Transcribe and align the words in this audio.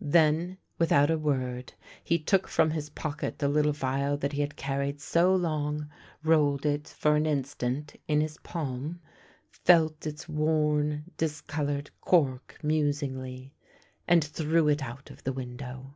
Then, 0.00 0.58
without 0.80 1.12
a 1.12 1.16
word, 1.16 1.72
he 2.02 2.18
took 2.18 2.48
from 2.48 2.72
his 2.72 2.90
pocket 2.90 3.38
the 3.38 3.48
httle 3.48 3.72
phial 3.72 4.16
that 4.16 4.32
he 4.32 4.40
had 4.40 4.56
carried 4.56 5.00
so 5.00 5.32
long, 5.32 5.88
rolled 6.24 6.66
it 6.66 6.88
for 6.88 7.14
an 7.14 7.24
instant 7.24 7.94
in 8.08 8.20
his 8.20 8.36
palm, 8.38 8.98
felt 9.48 10.04
its 10.04 10.28
worn, 10.28 11.04
discoloured 11.16 11.92
cork 12.00 12.58
musingly, 12.64 13.54
and 14.08 14.24
threw 14.24 14.66
it 14.66 14.82
out 14.82 15.08
of 15.08 15.22
the 15.22 15.32
window. 15.32 15.94